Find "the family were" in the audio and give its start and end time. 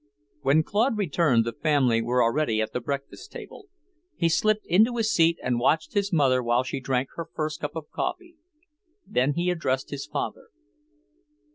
1.45-2.23